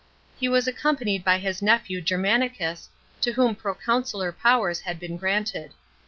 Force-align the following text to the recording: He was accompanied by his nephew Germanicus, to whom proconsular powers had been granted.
He 0.39 0.49
was 0.49 0.67
accompanied 0.67 1.23
by 1.23 1.37
his 1.37 1.61
nephew 1.61 2.01
Germanicus, 2.01 2.89
to 3.21 3.33
whom 3.33 3.53
proconsular 3.53 4.31
powers 4.31 4.81
had 4.81 4.99
been 4.99 5.15
granted. 5.15 5.75